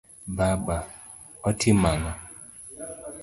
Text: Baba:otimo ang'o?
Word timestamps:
Baba:otimo 0.37 1.87
ang'o? 1.93 2.11